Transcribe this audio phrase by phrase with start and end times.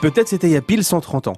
[0.00, 1.36] Peut-être c'était il y a pile 130 ans.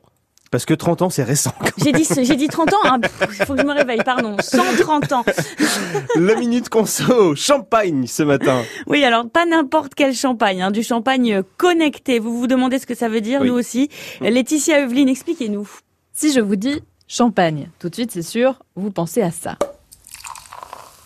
[0.50, 1.52] Parce que 30 ans, c'est récent.
[1.78, 3.00] J'ai dit, j'ai dit 30 ans, il hein.
[3.46, 4.36] faut que je me réveille, pardon.
[4.40, 5.24] 130 ans.
[6.16, 8.64] La minute conso, champagne ce matin.
[8.88, 12.18] Oui, alors pas n'importe quel champagne, hein, du champagne connecté.
[12.18, 13.90] Vous vous demandez ce que ça veut dire, nous aussi.
[14.20, 15.70] Laetitia Eveline, expliquez-nous.
[16.12, 19.56] Si je vous dis champagne, tout de suite, c'est sûr, vous pensez à ça.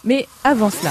[0.05, 0.91] Mais avant cela,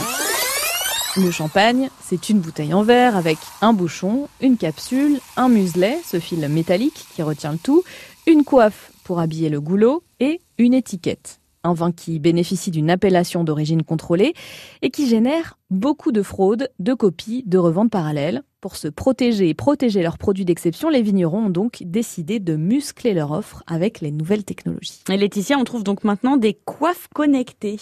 [1.16, 6.20] le champagne, c'est une bouteille en verre avec un bouchon, une capsule, un muselet, ce
[6.20, 7.84] fil métallique qui retient le tout,
[8.26, 11.40] une coiffe pour habiller le goulot et une étiquette.
[11.64, 14.34] Un vin qui bénéficie d'une appellation d'origine contrôlée
[14.82, 18.44] et qui génère beaucoup de fraudes, de copies, de reventes parallèles.
[18.60, 23.14] Pour se protéger et protéger leurs produits d'exception, les vignerons ont donc décidé de muscler
[23.14, 25.04] leur offre avec les nouvelles technologies.
[25.10, 27.78] Et Laetitia, on trouve donc maintenant des coiffes connectées.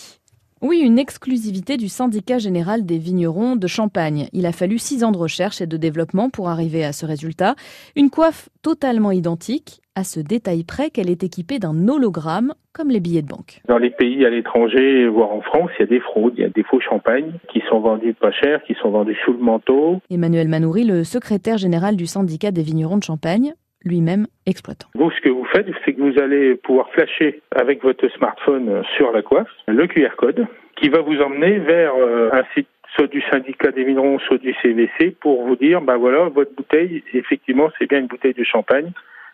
[0.63, 4.27] Oui, une exclusivité du syndicat général des vignerons de Champagne.
[4.31, 7.55] Il a fallu six ans de recherche et de développement pour arriver à ce résultat.
[7.95, 12.99] Une coiffe totalement identique, à ce détail près qu'elle est équipée d'un hologramme, comme les
[12.99, 13.61] billets de banque.
[13.67, 16.45] Dans les pays à l'étranger, voire en France, il y a des fraudes, il y
[16.45, 19.99] a des faux champagnes qui sont vendus pas cher, qui sont vendus sous le manteau.
[20.11, 23.53] Emmanuel Manoury, le secrétaire général du syndicat des vignerons de Champagne,
[23.83, 24.87] lui-même exploitant.
[24.95, 29.11] Vous, ce que vous faites, c'est que vous allez pouvoir flasher avec votre smartphone sur
[29.11, 33.21] la coiffe le QR code qui va vous emmener vers euh, un site soit du
[33.31, 37.87] syndicat des vignerons, soit du CVC pour vous dire, bah voilà, votre bouteille, effectivement, c'est
[37.87, 38.91] bien une bouteille de champagne.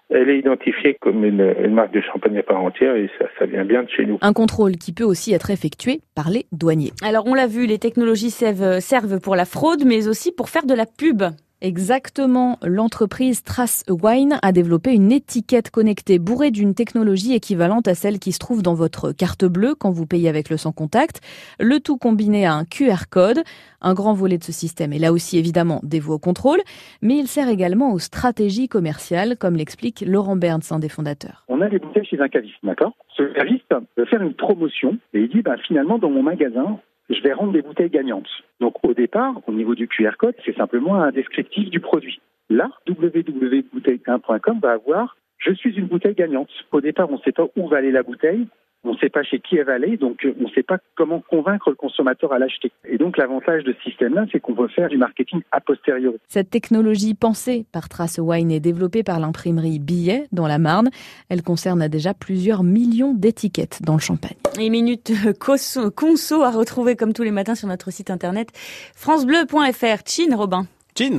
[0.10, 3.66] Elle est identifiée comme une, marque de champagne à part entière et ça, ça vient
[3.66, 4.18] bien de chez nous.
[4.22, 6.92] Un contrôle qui peut aussi être effectué par les douaniers.
[7.04, 10.74] Alors on l'a vu, les technologies servent pour la fraude, mais aussi pour faire de
[10.74, 11.24] la pub.
[11.60, 18.20] Exactement, l'entreprise Trace Wine a développé une étiquette connectée bourrée d'une technologie équivalente à celle
[18.20, 21.20] qui se trouve dans votre carte bleue quand vous payez avec le sans contact,
[21.60, 23.40] le tout combiné à un QR code.
[23.82, 26.60] Un grand volet de ce système est là aussi évidemment dévoué au contrôle,
[27.02, 31.44] mais il sert également aux stratégies commerciales, comme l'explique Laurent Bernds, un des fondateurs.
[31.48, 32.94] On a des bouteilles chez un caviste, d'accord?
[33.16, 36.80] Ce caviste veut faire une promotion et il dit bah, finalement dans mon magasin,
[37.10, 38.30] je vais rendre des bouteilles gagnantes.
[38.60, 42.20] Donc au départ, au niveau du QR code, c'est simplement un descriptif du produit.
[42.50, 46.50] Là, www.bouteille1.com va avoir je suis une bouteille gagnante.
[46.72, 48.48] Au départ, on ne sait pas où va aller la bouteille,
[48.84, 50.78] on ne sait pas chez qui elle va aller, donc euh, on ne sait pas
[50.96, 52.72] comment convaincre le consommateur à l'acheter.
[52.86, 56.18] Et donc l'avantage de ce système-là, c'est qu'on peut faire du marketing a posteriori.
[56.28, 60.90] Cette technologie pensée par Trace Wine est développée par l'imprimerie Billet dans la Marne.
[61.30, 64.38] Elle concerne déjà plusieurs millions d'étiquettes dans le champagne.
[64.60, 68.50] Et minute conso à retrouver comme tous les matins sur notre site internet
[68.96, 70.02] francebleu.fr.
[70.06, 70.66] Chine, Robin.
[70.98, 71.14] Chine